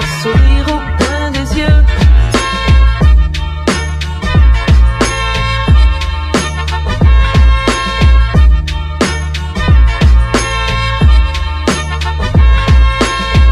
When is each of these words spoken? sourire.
sourire. 0.00 0.93